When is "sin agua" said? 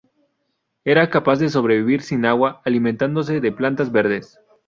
2.01-2.63